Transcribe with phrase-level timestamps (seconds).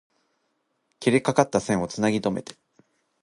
[0.99, 2.55] 切れかかった線を繋ぎとめて